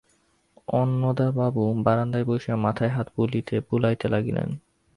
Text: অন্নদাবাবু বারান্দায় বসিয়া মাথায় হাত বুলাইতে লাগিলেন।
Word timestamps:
অন্নদাবাবু 0.73 1.63
বারান্দায় 1.83 2.25
বসিয়া 2.25 2.55
মাথায় 2.57 2.91
হাত 2.91 3.07
বুলাইতে 3.69 4.07
লাগিলেন। 4.07 4.49